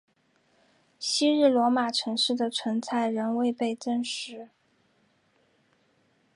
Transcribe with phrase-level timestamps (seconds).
[0.97, 4.49] 昔日罗马城市的存在仍未被证实。